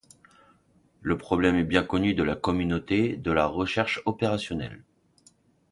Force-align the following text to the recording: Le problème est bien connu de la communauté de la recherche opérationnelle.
Le 1.03 1.15
problème 1.15 1.57
est 1.57 1.63
bien 1.63 1.83
connu 1.83 2.15
de 2.15 2.23
la 2.23 2.35
communauté 2.35 3.15
de 3.17 3.31
la 3.31 3.45
recherche 3.45 4.01
opérationnelle. 4.07 4.81